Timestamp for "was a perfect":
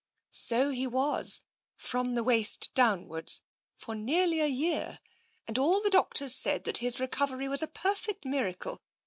7.47-8.25